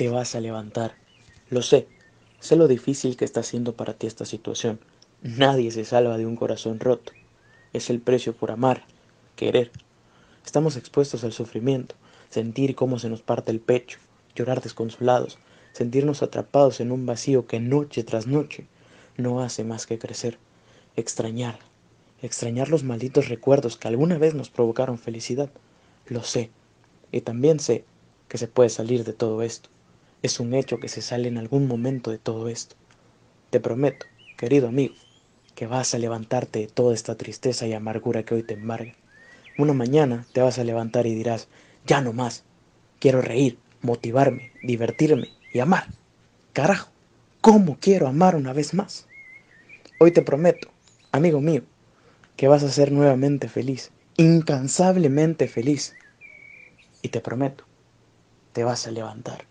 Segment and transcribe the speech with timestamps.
[0.00, 0.94] te vas a levantar.
[1.50, 1.86] Lo sé,
[2.38, 4.80] sé lo difícil que está siendo para ti esta situación.
[5.20, 7.12] Nadie se salva de un corazón roto.
[7.74, 8.86] Es el precio por amar,
[9.36, 9.70] querer.
[10.42, 11.96] Estamos expuestos al sufrimiento,
[12.30, 13.98] sentir cómo se nos parte el pecho,
[14.34, 15.38] llorar desconsolados,
[15.74, 18.68] sentirnos atrapados en un vacío que noche tras noche
[19.18, 20.38] no hace más que crecer,
[20.96, 21.58] extrañar,
[22.22, 25.50] extrañar los malditos recuerdos que alguna vez nos provocaron felicidad.
[26.06, 26.48] Lo sé,
[27.12, 27.84] y también sé
[28.28, 29.68] que se puede salir de todo esto.
[30.22, 32.76] Es un hecho que se sale en algún momento de todo esto.
[33.48, 34.06] Te prometo,
[34.36, 34.94] querido amigo,
[35.54, 38.92] que vas a levantarte de toda esta tristeza y amargura que hoy te embarga.
[39.56, 41.48] Una mañana te vas a levantar y dirás,
[41.86, 42.44] ya no más,
[42.98, 45.86] quiero reír, motivarme, divertirme y amar.
[46.52, 46.90] Carajo,
[47.40, 49.06] ¿cómo quiero amar una vez más?
[49.98, 50.68] Hoy te prometo,
[51.12, 51.62] amigo mío,
[52.36, 55.96] que vas a ser nuevamente feliz, incansablemente feliz.
[57.02, 57.64] Y te prometo,
[58.52, 59.49] te vas a levantar.